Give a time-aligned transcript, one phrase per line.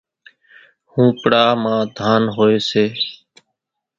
[0.91, 2.85] ۿونپڙا مان ڌان ھوئي سي،